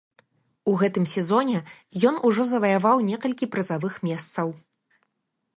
У 0.71 0.71
гэтым 0.83 1.05
сезоне 1.15 1.59
ён 2.11 2.15
ужо 2.29 2.47
заваяваў 2.53 2.97
некалькі 3.13 3.49
прызавых 3.55 3.93
месцаў. 4.11 4.47